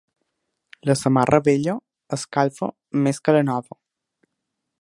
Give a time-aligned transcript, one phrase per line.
[0.89, 1.77] La samarra vella
[2.19, 2.73] escalfa
[3.09, 3.81] més que la nova.